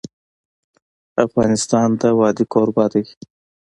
[1.25, 3.03] افغانستان د وادي کوربه دی.